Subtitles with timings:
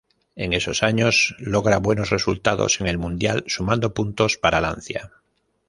[0.35, 5.11] En esos años logra buenos resultados en el mundial sumando puntos para Lancia.